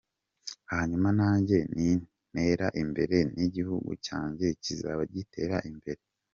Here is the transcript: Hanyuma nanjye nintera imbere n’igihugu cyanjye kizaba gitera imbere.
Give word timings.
Hanyuma 0.71 1.09
nanjye 1.19 1.57
nintera 1.73 2.67
imbere 2.83 3.17
n’igihugu 3.35 3.89
cyanjye 4.05 4.47
kizaba 4.63 5.01
gitera 5.15 5.57
imbere. 5.71 6.01